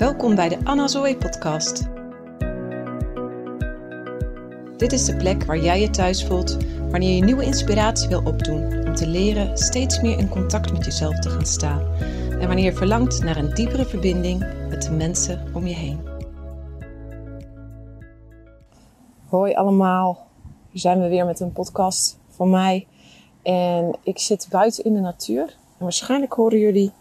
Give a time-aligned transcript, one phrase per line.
[0.00, 1.88] Welkom bij de Anna Zoe podcast.
[4.76, 6.56] Dit is de plek waar jij je thuis voelt
[6.90, 11.18] wanneer je nieuwe inspiratie wil opdoen om te leren steeds meer in contact met jezelf
[11.18, 11.80] te gaan staan
[12.30, 16.00] en wanneer je verlangt naar een diepere verbinding met de mensen om je heen.
[19.28, 20.26] Hoi allemaal,
[20.70, 22.86] hier zijn we weer met een podcast van mij.
[23.42, 25.42] En ik zit buiten in de natuur.
[25.78, 26.92] En waarschijnlijk horen jullie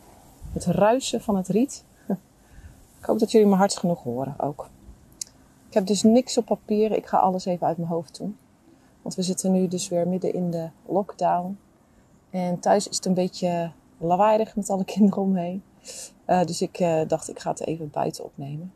[0.53, 1.87] het ruisen van het riet.
[2.99, 4.69] Ik hoop dat jullie me hard genoeg horen ook.
[5.67, 6.91] Ik heb dus niks op papier.
[6.91, 8.37] Ik ga alles even uit mijn hoofd doen.
[9.01, 11.57] Want we zitten nu dus weer midden in de lockdown.
[12.29, 15.63] En thuis is het een beetje lawaaiig met alle kinderen omheen.
[16.27, 18.73] Uh, dus ik uh, dacht, ik ga het even buiten opnemen.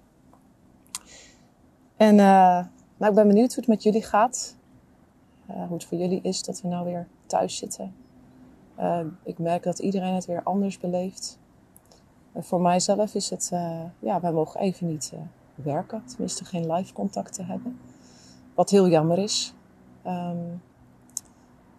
[1.97, 2.65] En uh,
[2.97, 4.55] nou, ik ben benieuwd hoe het met jullie gaat.
[5.45, 7.95] hoe het voor jullie is dat we nou weer thuis zitten.
[9.23, 11.39] ik merk dat iedereen het weer anders beleeft.
[12.35, 13.51] Voor mijzelf is het,
[13.99, 15.13] ja, wij mogen even niet
[15.55, 16.03] werken.
[16.05, 17.79] Tenminste, geen live contacten hebben.
[18.53, 19.53] Wat heel jammer is.
[20.07, 20.61] Um,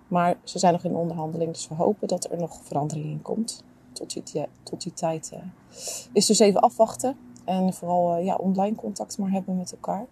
[0.09, 3.65] maar ze zijn nog in onderhandeling, dus we hopen dat er nog verandering in komt.
[3.93, 5.41] Tot die, tot die tijd uh,
[6.13, 7.17] is dus even afwachten.
[7.45, 10.07] En vooral ja, online contact maar hebben met elkaar.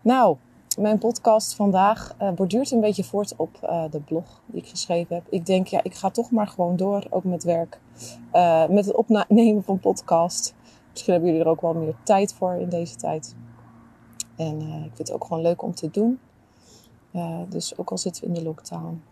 [0.00, 0.36] Nou,
[0.76, 3.58] mijn podcast vandaag uh, borduurt een beetje voort op
[3.90, 5.26] de blog die ik geschreven heb.
[5.28, 7.80] Ik denk, ja, ik ga toch maar gewoon door, ook met werk.
[8.68, 10.54] met het opnemen van podcast.
[10.90, 13.34] Misschien hebben jullie er ook wel meer tijd voor in deze tijd.
[14.36, 16.18] En ik vind het ook gewoon leuk om te doen.
[17.48, 19.02] Dus ook al zitten we in de lockdown,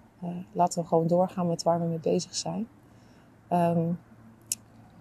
[0.52, 2.68] laten we gewoon doorgaan met waar we mee bezig zijn.
[3.52, 3.98] Um,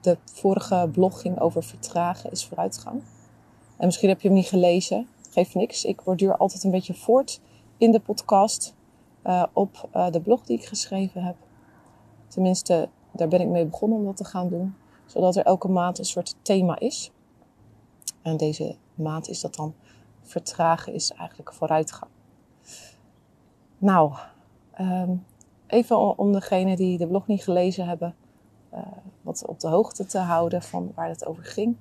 [0.02, 3.02] de vorige blog ging over vertragen is vooruitgang.
[3.78, 5.08] En misschien heb je hem niet gelezen.
[5.40, 5.86] Geeft niks.
[5.86, 7.42] Ik borduur altijd een beetje voort
[7.78, 8.76] in de podcast
[9.26, 11.36] uh, op de blog die ik geschreven heb.
[12.28, 14.76] Tenminste, daar ben ik mee begonnen om dat te gaan doen.
[15.06, 17.12] Zodat er elke maand een soort thema is.
[18.22, 19.74] En deze maand is dat dan
[20.22, 22.12] vertragen is eigenlijk vooruitgang.
[23.78, 24.14] Nou,
[24.80, 25.26] um,
[25.68, 28.16] even om degenen die de blog niet gelezen hebben,
[28.74, 28.80] uh,
[29.22, 31.76] wat op de hoogte te houden van waar het over ging.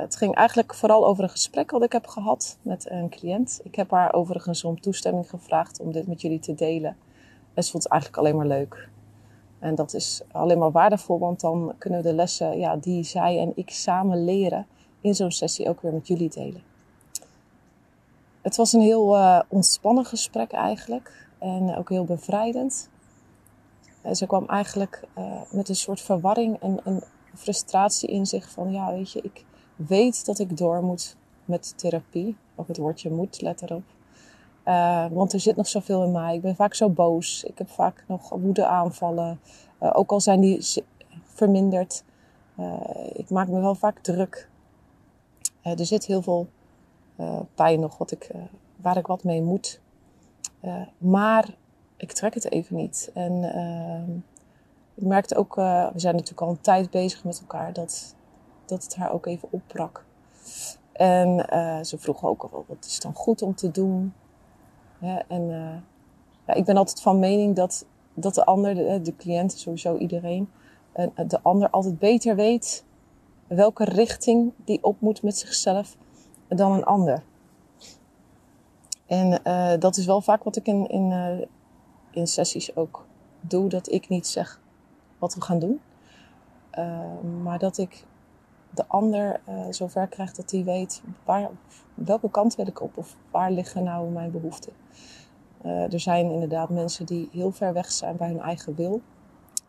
[0.00, 3.60] Het ging eigenlijk vooral over een gesprek wat ik heb gehad met een cliënt.
[3.62, 6.96] Ik heb haar overigens om toestemming gevraagd om dit met jullie te delen.
[7.54, 8.88] En ze vond het eigenlijk alleen maar leuk.
[9.58, 13.38] En dat is alleen maar waardevol, want dan kunnen we de lessen ja, die zij
[13.38, 14.66] en ik samen leren
[15.00, 16.62] in zo'n sessie ook weer met jullie delen.
[18.42, 21.28] Het was een heel uh, ontspannen gesprek eigenlijk.
[21.38, 22.88] En ook heel bevrijdend.
[24.02, 27.02] En ze kwam eigenlijk uh, met een soort verwarring en een
[27.34, 28.72] frustratie in zich van...
[28.72, 29.44] Ja, weet je, ik
[29.86, 32.36] weet dat ik door moet met therapie.
[32.54, 33.82] Ook het woordje moet, let erop.
[34.64, 36.34] Uh, want er zit nog zoveel in mij.
[36.34, 37.44] Ik ben vaak zo boos.
[37.44, 39.40] Ik heb vaak nog woede aanvallen.
[39.82, 40.84] Uh, ook al zijn die
[41.24, 42.04] verminderd.
[43.12, 44.48] ik maak me wel vaak druk.
[45.62, 46.48] er zit heel veel
[47.54, 48.30] pijn nog wat ik,
[48.76, 49.80] waar ik wat mee moet.
[50.98, 51.48] Maar
[51.96, 53.10] ik trek het even niet.
[53.14, 54.10] En ehm,
[54.94, 58.14] ik merkte ook, we zijn natuurlijk al een tijd bezig met elkaar, dat,
[58.70, 60.04] dat het haar ook even opbrak.
[60.92, 61.46] En
[61.86, 64.14] ze vroeg ook al, wat is dan goed om te doen?
[65.28, 65.48] en
[66.46, 70.50] ja, ik ben altijd van mening dat, dat de ander, de, cliënt, sowieso iedereen,
[71.26, 72.84] de ander altijd beter weet
[73.46, 75.96] welke richting die op moet met zichzelf
[76.48, 77.22] dan een ander.
[79.06, 79.40] En
[79.80, 81.48] dat is wel vaak wat ik in, in,
[82.10, 83.06] in sessies ook
[83.40, 83.68] doe.
[83.68, 84.60] Dat ik niet zeg
[85.18, 85.80] wat we gaan doen.
[87.42, 88.04] Maar dat ik
[88.70, 91.50] de ander zover krijg dat hij weet waar,
[91.94, 92.96] welke kant wil ik op.
[92.96, 94.72] Of waar liggen nou mijn behoeften.
[95.62, 99.00] er zijn inderdaad mensen die heel ver weg zijn bij hun eigen wil.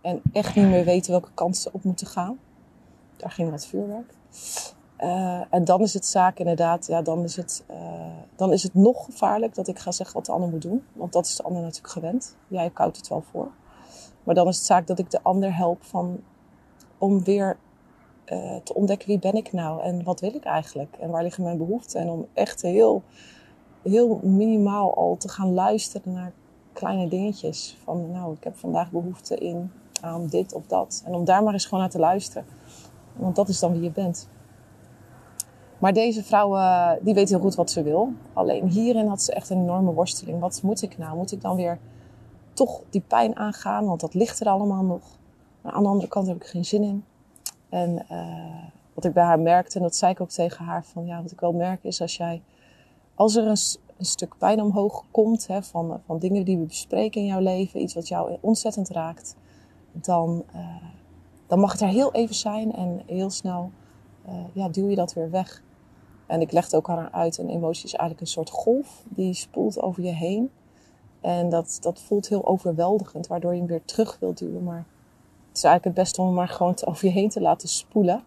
[0.01, 2.39] En echt niet meer weten welke kant ze op moeten gaan.
[3.17, 4.13] Daar ging wat vuurwerk.
[4.99, 7.77] Uh, en dan is het zaak inderdaad, ja, dan is het, uh,
[8.35, 10.83] dan is het nog gevaarlijk dat ik ga zeggen wat de ander moet doen.
[10.93, 12.35] Want dat is de ander natuurlijk gewend.
[12.47, 13.51] Jij koudt het wel voor.
[14.23, 16.19] Maar dan is het zaak dat ik de ander help van,
[16.97, 17.57] om weer
[18.25, 21.43] uh, te ontdekken wie ben ik nou en wat wil ik eigenlijk en waar liggen
[21.43, 22.01] mijn behoeften.
[22.01, 23.03] En om echt heel,
[23.83, 26.33] heel minimaal al te gaan luisteren naar
[26.73, 27.77] kleine dingetjes.
[27.83, 29.71] Van nou, ik heb vandaag behoefte in
[30.01, 31.03] aan dit of dat.
[31.05, 32.45] En om daar maar eens gewoon naar te luisteren.
[33.15, 34.29] Want dat is dan wie je bent.
[35.79, 36.49] Maar deze vrouw,
[37.01, 38.13] die weet heel goed wat ze wil.
[38.33, 40.39] Alleen hierin had ze echt een enorme worsteling.
[40.39, 41.17] Wat moet ik nou?
[41.17, 41.79] Moet ik dan weer
[42.53, 43.85] toch die pijn aangaan?
[43.85, 45.01] Want dat ligt er allemaal nog.
[45.61, 47.03] Aan de andere kant heb ik geen zin in.
[47.71, 48.63] En uh,
[48.93, 51.31] wat ik bij haar merkte, en dat zei ik ook tegen haar, van ja, wat
[51.31, 52.41] ik wel merk is als jij,
[53.15, 53.57] als er een,
[54.05, 57.93] stuk pijn omhoog komt, hè, van, van dingen die we bespreken in jouw leven, iets
[57.93, 59.35] wat jou ontzettend raakt,
[59.91, 60.75] dan, uh,
[61.47, 63.71] dan mag het er heel even zijn en heel snel
[64.53, 65.63] ja, duw je dat weer weg.
[66.25, 69.33] En ik legde ook aan haar uit, een emotie is eigenlijk een soort golf die
[69.33, 70.51] spoelt over je heen.
[71.21, 74.63] En dat, dat voelt heel overweldigend, waardoor je hem weer terug wilt duwen.
[74.63, 74.85] Maar
[75.57, 78.23] is eigenlijk het beste om hem maar gewoon over je heen te laten spoelen.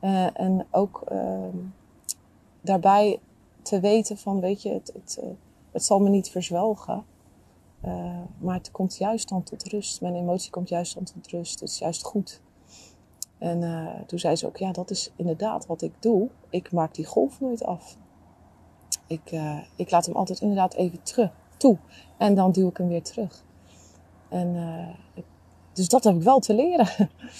[0.00, 1.38] Uh, en ook uh,
[2.60, 3.20] daarbij
[3.62, 5.30] te weten van, weet je, het, het, uh,
[5.72, 7.04] het zal me niet verzwelgen.
[7.84, 10.00] Uh, maar het komt juist dan tot rust.
[10.00, 11.60] Mijn emotie komt juist dan tot rust.
[11.60, 12.40] Het is juist goed.
[13.38, 16.28] En toen zei ze ook, ja, dat is inderdaad wat ik doe.
[16.50, 17.96] Ik maak die golf nooit af.
[19.06, 19.40] Ik,
[19.76, 21.78] ik laat hem altijd inderdaad even terug, toe.
[22.16, 23.44] En dan duw ik hem weer terug.
[24.28, 25.24] En uh,
[25.78, 26.88] dus dat heb ik wel te leren.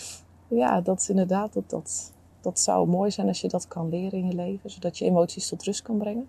[0.62, 4.18] ja, dat is inderdaad, dat, dat, dat zou mooi zijn als je dat kan leren
[4.18, 4.70] in je leven.
[4.70, 6.28] Zodat je emoties tot rust kan brengen.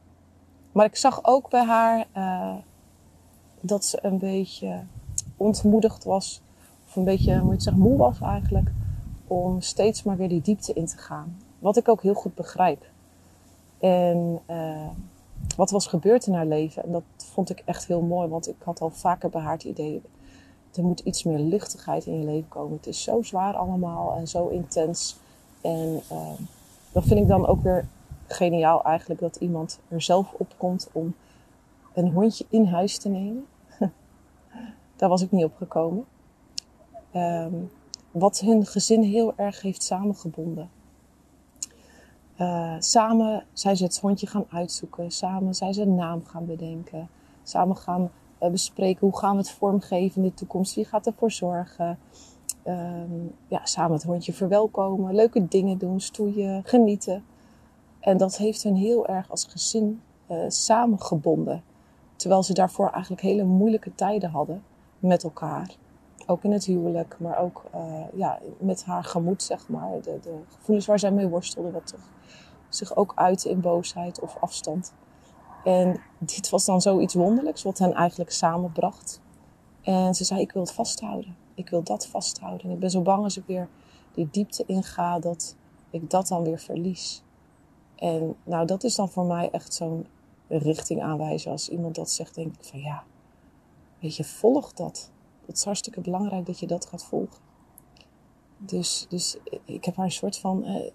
[0.71, 2.07] Maar ik zag ook bij haar
[3.61, 4.83] dat ze een beetje
[5.37, 6.41] ontmoedigd was.
[6.87, 8.71] Of een beetje, moet je zeggen, moe was eigenlijk
[9.27, 11.37] om steeds maar weer die diepte in te gaan.
[11.59, 12.85] Wat ik ook heel goed begrijp.
[13.79, 14.87] En uh,
[15.55, 18.55] wat was gebeurd in haar leven, en dat vond ik echt heel mooi, want ik
[18.63, 20.01] had al vaker bij haar het idee,
[20.73, 22.77] er moet iets meer luchtigheid in je leven komen.
[22.77, 25.17] Het is zo zwaar allemaal en zo intens.
[25.61, 26.31] En uh,
[26.91, 27.87] dat vind ik dan ook weer
[28.27, 31.15] geniaal eigenlijk, dat iemand er zelf op komt om
[31.93, 33.45] een hondje in huis te nemen.
[34.95, 36.05] Daar was ik niet op gekomen.
[37.15, 37.71] Um,
[38.11, 40.69] wat hun gezin heel erg heeft samengebonden.
[42.37, 45.11] Uh, samen zijn ze het hondje gaan uitzoeken.
[45.11, 47.09] Samen zijn ze een naam gaan bedenken.
[47.43, 50.75] Samen gaan bespreken hoe gaan we het vormgeven in de toekomst.
[50.75, 51.99] Wie gaat ervoor zorgen.
[52.67, 55.15] Um, ja, samen het hondje verwelkomen.
[55.15, 56.01] Leuke dingen doen.
[56.01, 56.63] Stoeien.
[56.65, 57.23] Genieten.
[57.99, 60.01] En dat heeft hun heel erg als gezin
[60.31, 61.63] uh, samengebonden.
[62.15, 64.63] Terwijl ze daarvoor eigenlijk hele moeilijke tijden hadden
[64.99, 65.77] met elkaar
[66.29, 70.01] ook in het huwelijk, maar ook uh, ja, met haar gemoed, zeg maar.
[70.01, 71.95] De, de gevoelens waar zij mee worstelde, wat
[72.69, 74.93] zich ook uitte in boosheid of afstand.
[75.63, 79.21] En dit was dan zoiets wonderlijks, wat hen eigenlijk samenbracht.
[79.81, 81.35] En ze zei, ik wil het vasthouden.
[81.53, 82.65] Ik wil dat vasthouden.
[82.65, 83.69] En ik ben zo bang als ik weer
[84.13, 85.55] die diepte inga, dat
[85.89, 87.23] ik dat dan weer verlies.
[87.95, 90.07] En nou, dat is dan voor mij echt zo'n
[90.47, 91.51] richting aanwijzen.
[91.51, 93.03] Als iemand dat zegt, denk ik van ja,
[93.99, 95.11] weet je, volg dat
[95.49, 97.41] het is hartstikke belangrijk dat je dat gaat volgen.
[98.57, 100.91] Dus, dus ik heb haar een soort van eh,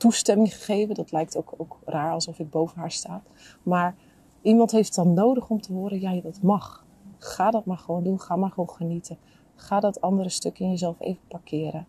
[0.00, 0.94] toestemming gegeven.
[0.94, 3.22] Dat lijkt ook, ook raar alsof ik boven haar sta.
[3.62, 3.94] Maar
[4.42, 6.84] iemand heeft dan nodig om te horen, ja, dat mag.
[7.18, 8.20] Ga dat maar gewoon doen.
[8.20, 9.18] Ga maar gewoon genieten.
[9.54, 11.86] Ga dat andere stuk in jezelf even parkeren.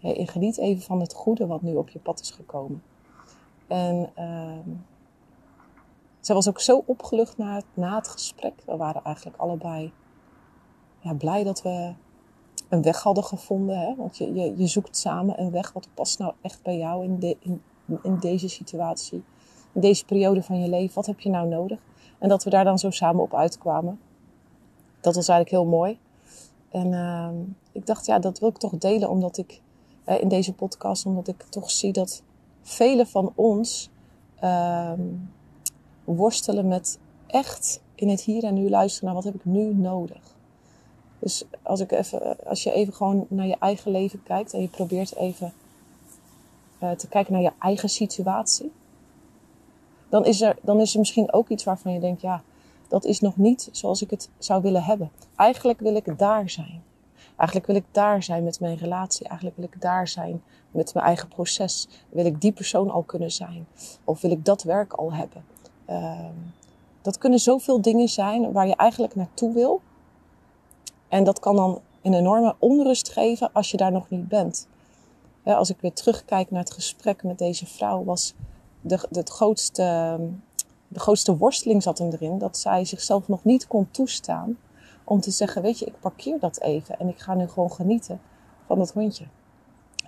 [0.00, 2.82] en geniet even van het goede wat nu op je pad is gekomen.
[3.66, 4.74] En uh,
[6.20, 8.62] zij was ook zo opgelucht na het, na het gesprek.
[8.66, 9.92] We waren eigenlijk allebei
[11.00, 11.94] ja, blij dat we
[12.74, 13.78] een weg hadden gevonden.
[13.78, 13.94] Hè?
[13.96, 17.18] Want je, je, je zoekt samen een weg wat past nou echt bij jou in,
[17.18, 17.36] de,
[18.02, 19.22] in, deze situatie.
[19.72, 20.94] In deze periode van je leven.
[20.94, 21.78] Wat heb je nou nodig?
[22.18, 24.00] En dat we daar dan zo samen op uitkwamen.
[25.00, 25.98] Dat was eigenlijk heel mooi.
[26.70, 27.28] En uh,
[27.72, 29.60] ik dacht, ja, dat wil ik toch delen omdat ik
[30.06, 32.22] uh, in deze podcast, omdat ik toch zie dat
[32.62, 33.90] velen van ons
[34.42, 34.92] uh,
[36.04, 40.36] worstelen met echt in het hier en nu luisteren naar wat heb ik nu nodig.
[41.24, 44.68] Dus als, ik even, als je even gewoon naar je eigen leven kijkt en je
[44.68, 45.52] probeert even
[46.82, 48.72] uh, te kijken naar je eigen situatie,
[50.08, 52.42] dan is, er, dan is er misschien ook iets waarvan je denkt, ja,
[52.88, 55.10] dat is nog niet zoals ik het zou willen hebben.
[55.36, 56.82] Eigenlijk wil ik daar zijn.
[57.36, 59.26] Eigenlijk wil ik daar zijn met mijn relatie.
[59.26, 61.88] Eigenlijk wil ik daar zijn met mijn eigen proces.
[62.08, 63.66] Wil ik die persoon al kunnen zijn?
[64.04, 65.44] Of wil ik dat werk al hebben?
[65.90, 66.18] Uh,
[67.02, 69.80] dat kunnen zoveel dingen zijn waar je eigenlijk naartoe wil.
[71.14, 74.68] En dat kan dan een enorme onrust geven als je daar nog niet bent.
[75.44, 78.34] als ik weer terugkijk naar het gesprek met deze vrouw, was
[78.80, 80.18] de, het grootste,
[80.88, 84.58] de grootste worsteling zat hem erin dat zij zichzelf nog niet kon toestaan
[85.04, 88.20] om te zeggen: Weet je, ik parkeer dat even en ik ga nu gewoon genieten
[88.66, 89.24] van dat hondje.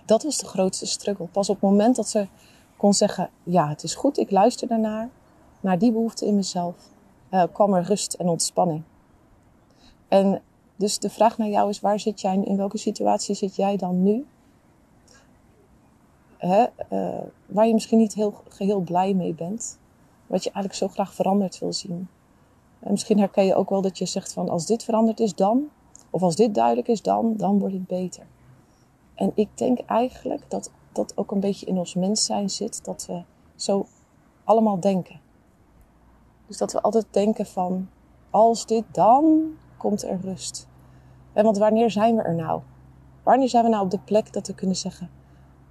[0.05, 1.25] Dat was de grootste struggle.
[1.25, 2.27] Pas op het moment dat ze
[2.77, 5.09] kon zeggen: Ja, het is goed, ik luister daarnaar,
[5.59, 6.75] naar die behoefte in mezelf,
[7.31, 8.83] uh, kwam er rust en ontspanning.
[10.07, 10.41] En
[10.77, 14.03] dus de vraag naar jou is: waar zit jij, in welke situatie zit jij dan
[14.03, 14.25] nu?
[16.37, 19.79] Hè, uh, waar je misschien niet heel, geheel blij mee bent.
[20.27, 22.07] Wat je eigenlijk zo graag veranderd wil zien.
[22.79, 25.69] En misschien herken je ook wel dat je zegt van als dit veranderd is dan,
[26.09, 28.25] of als dit duidelijk is dan, dan wordt het beter.
[29.13, 33.05] En ik denk eigenlijk dat dat ook een beetje in ons mens zijn zit, dat
[33.05, 33.21] we
[33.55, 33.85] zo
[34.43, 35.19] allemaal denken.
[36.47, 37.89] Dus dat we altijd denken van
[38.29, 40.67] als dit dan, komt er rust.
[41.33, 42.61] En want wanneer zijn we er nou?
[43.23, 45.09] Wanneer zijn we nou op de plek dat we kunnen zeggen: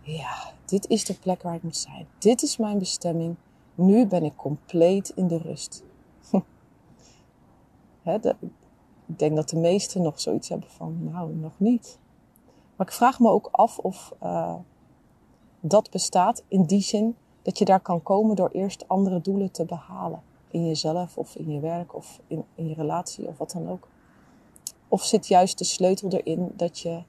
[0.01, 2.07] Ja, dit is de plek waar ik moet zijn.
[2.19, 3.37] Dit is mijn bestemming.
[3.75, 5.85] Nu ben ik compleet in de rust.
[9.07, 11.99] ik denk dat de meesten nog zoiets hebben van: Nou, nog niet.
[12.77, 14.55] Maar ik vraag me ook af of uh,
[15.61, 19.65] dat bestaat in die zin dat je daar kan komen door eerst andere doelen te
[19.65, 20.23] behalen.
[20.51, 23.89] In jezelf of in je werk of in je relatie of wat dan ook.
[24.89, 27.03] Of zit juist de sleutel erin dat je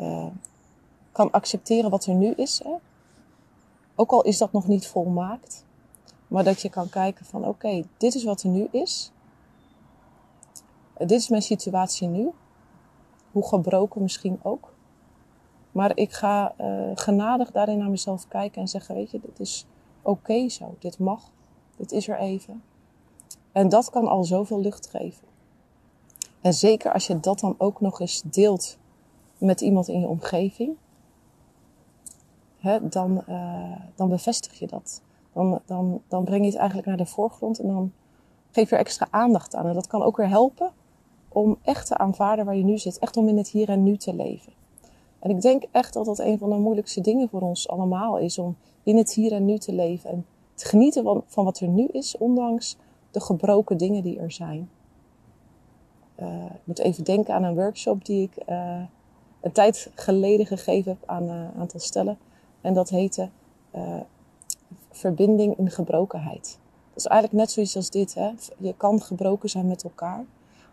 [0.00, 0.26] uh,
[1.12, 2.60] kan accepteren wat er nu is.
[2.64, 2.74] Hè?
[3.94, 5.64] Ook al is dat nog niet volmaakt.
[6.28, 9.12] Maar dat je kan kijken van oké, dit is wat er nu is.
[10.96, 12.30] Dit is mijn situatie nu.
[13.32, 14.74] Hoe gebroken misschien ook.
[15.72, 19.66] Maar ik ga uh, genadig daarin naar mezelf kijken en zeggen, weet je, dit is
[20.02, 20.74] oké zo.
[20.78, 21.30] Dit mag.
[21.76, 22.62] Dit is er even.
[23.52, 25.26] En dat kan al zoveel lucht geven.
[26.42, 28.78] En zeker als je dat dan ook nog eens deelt
[29.38, 30.76] met iemand in je omgeving,
[32.82, 35.02] dan, uh, dan bevestig je dat.
[35.32, 37.92] Dan, dan, dan breng je het eigenlijk naar de voorgrond en dan
[38.50, 39.66] geef je er extra aandacht aan.
[39.66, 40.70] En dat kan ook weer helpen
[41.28, 42.98] om echt te aanvaarden waar je nu zit.
[42.98, 44.52] Echt om in het hier en nu te leven.
[45.18, 48.38] En ik denk echt dat dat een van de moeilijkste dingen voor ons allemaal is.
[48.38, 50.10] Om in het hier en nu te leven.
[50.10, 52.76] En te genieten van, van wat er nu is, ondanks
[53.10, 54.70] de gebroken dingen die er zijn.
[56.54, 58.80] Ik moet even denken aan een workshop die ik uh,
[59.40, 62.18] een tijd geleden gegeven heb aan een aantal stellen.
[62.60, 63.28] En dat heette
[63.74, 64.00] uh,
[64.90, 66.58] Verbinding in gebrokenheid.
[66.88, 68.14] Dat is eigenlijk net zoiets als dit.
[68.14, 68.30] Hè?
[68.58, 70.24] Je kan gebroken zijn met elkaar.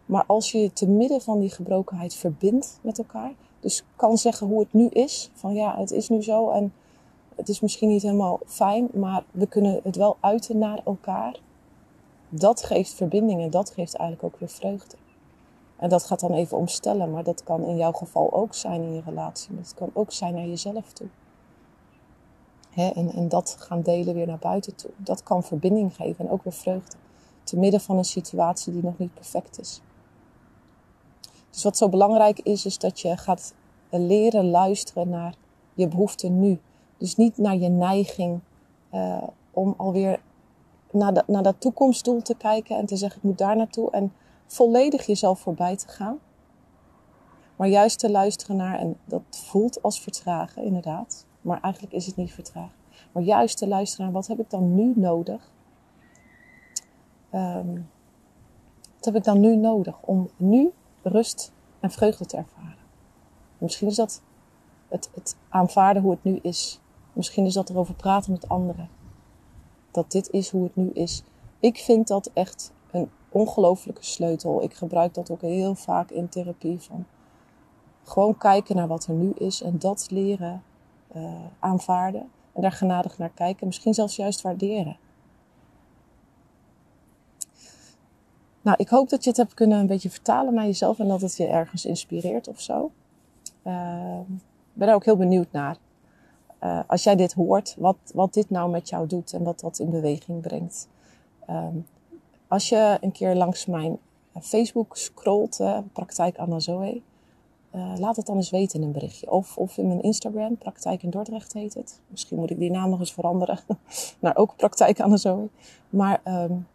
[0.05, 4.47] Maar als je je te midden van die gebrokenheid verbindt met elkaar, dus kan zeggen
[4.47, 6.73] hoe het nu is, van ja, het is nu zo en
[7.35, 11.39] het is misschien niet helemaal fijn, maar we kunnen het wel uiten naar elkaar.
[12.29, 14.95] Dat geeft verbinding en dat geeft eigenlijk ook weer vreugde.
[15.79, 18.93] En dat gaat dan even omstellen, maar dat kan in jouw geval ook zijn in
[18.93, 19.55] je relatie.
[19.55, 21.07] Dat kan ook zijn naar jezelf toe.
[22.75, 24.91] en, en dat gaan delen weer naar buiten toe.
[24.97, 26.95] Dat kan verbinding geven en ook weer vreugde.
[27.43, 29.81] Te midden van een situatie die nog niet perfect is.
[31.49, 33.53] Dus wat zo belangrijk is, is dat je gaat
[33.89, 35.33] leren luisteren naar
[35.73, 36.59] je behoeften nu.
[36.97, 38.39] Dus niet naar je neiging
[38.93, 40.19] uh, om alweer
[40.91, 44.13] naar, de, naar dat toekomstdoel te kijken en te zeggen ik moet daar naartoe en
[44.49, 46.19] volledig jezelf voorbij te gaan.
[47.55, 52.15] Maar juist te luisteren naar, en dat voelt als vertragen inderdaad, maar eigenlijk is het
[52.15, 52.77] niet vertragen.
[53.11, 55.51] Maar juist te luisteren naar wat heb ik dan nu nodig?
[57.33, 57.89] Um,
[58.95, 62.77] wat heb ik dan nu nodig om nu rust en vreugde te ervaren.
[63.57, 64.21] Misschien is dat
[64.87, 66.79] het, het aanvaarden hoe het nu is.
[67.13, 68.89] Misschien is dat erover praten met anderen.
[69.91, 71.23] Dat dit is hoe het nu is.
[71.59, 74.63] Ik vind dat echt een ongelofelijke sleutel.
[74.63, 76.79] Ik gebruik dat ook heel vaak in therapie.
[76.79, 77.05] Van
[78.03, 80.63] gewoon kijken naar wat er nu is en dat leren
[81.15, 82.29] uh, aanvaarden.
[82.53, 83.67] En daar genadig naar kijken.
[83.67, 84.97] Misschien zelfs juist waarderen.
[88.61, 91.21] Nou, ik hoop dat je het hebt kunnen een beetje vertalen naar jezelf en dat
[91.21, 92.91] het je ergens inspireert of zo.
[93.63, 95.77] Ik ben er ook heel benieuwd naar.
[96.63, 99.79] Uh, als jij dit hoort, wat, wat dit nou met jou doet en wat dat
[99.79, 100.87] in beweging brengt.
[101.49, 101.85] Um,
[102.49, 103.97] als je een keer langs mijn
[104.41, 105.59] Facebook scrolt,
[105.93, 107.01] Praktijk Anna Zoe,
[107.75, 109.31] uh, laat het dan eens weten in een berichtje.
[109.31, 112.01] Of, of in mijn Instagram, Praktijk in Dordrecht heet het.
[112.07, 113.59] Misschien moet ik die naam nog eens veranderen
[114.19, 115.49] naar ook Praktijk Anna Zoe.
[115.89, 116.67] Maar um,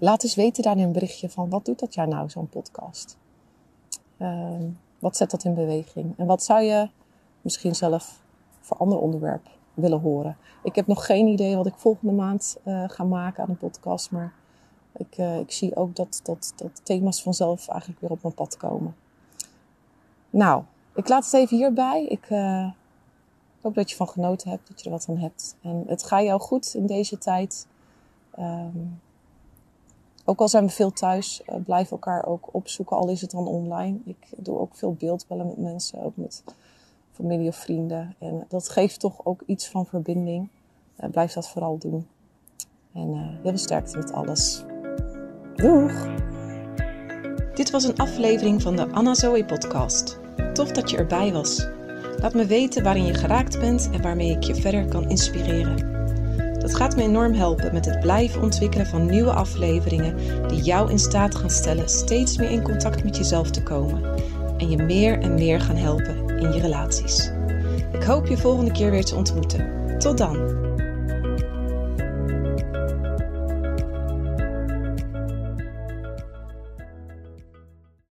[0.00, 3.18] Laat eens weten daar in een berichtje van wat doet dat jou nou, zo'n podcast?
[4.18, 4.50] Uh,
[4.98, 6.14] wat zet dat in beweging?
[6.16, 6.88] En wat zou je
[7.40, 8.22] misschien zelf
[8.60, 10.36] voor ander onderwerp willen horen?
[10.62, 14.10] Ik heb nog geen idee wat ik volgende maand uh, ga maken aan een podcast.
[14.10, 14.32] Maar
[15.00, 18.56] ik, uh, ik zie ook dat, dat, dat thema's vanzelf eigenlijk weer op mijn pad
[18.56, 18.96] komen.
[20.30, 20.62] Nou,
[20.94, 22.04] ik laat het even hierbij.
[22.04, 22.70] Ik uh,
[23.60, 25.56] hoop dat je van genoten hebt, dat je er wat van hebt.
[25.62, 27.66] En het gaat jou goed in deze tijd.
[28.38, 29.00] Um,
[30.24, 33.46] ook al zijn we veel thuis, uh, blijf elkaar ook opzoeken, al is het dan
[33.46, 33.98] online.
[34.04, 36.44] Ik doe ook veel beeldbellen met mensen, ook met
[37.12, 38.14] familie of vrienden.
[38.18, 40.48] En dat geeft toch ook iets van verbinding.
[41.10, 42.06] Blijf dat vooral doen.
[42.92, 44.64] En uh, heel sterkte met alles.
[47.54, 50.18] Dit was een aflevering van de Anna Zoe podcast.
[50.52, 51.66] Tof dat je erbij was.
[52.20, 55.88] Laat me weten waarin je geraakt bent en waarmee ik je verder kan inspireren.
[56.58, 60.16] Dat gaat me enorm helpen met het blijven ontwikkelen van nieuwe afleveringen
[60.48, 64.02] die jou in staat gaan stellen steeds meer in contact met jezelf te komen
[64.58, 67.30] en je meer en meer gaan helpen in je relaties.
[67.92, 69.98] Ik hoop je volgende keer weer te ontmoeten.
[69.98, 70.60] Tot dan!